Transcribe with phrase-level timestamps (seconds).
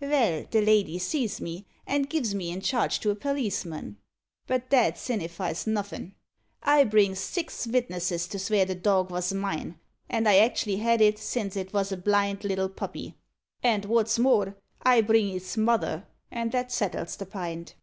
[0.00, 3.94] Vell, the lady sees me, an' gives me in charge to a perliceman.
[4.48, 6.16] But that si'nifies nuffin'.
[6.64, 9.78] I brings six vitnesses to svear the dog vos mine,
[10.10, 13.14] and I actually had it since it vos a blind little puppy;
[13.62, 17.76] and, wot's more, I brings its mother, and that settles the pint.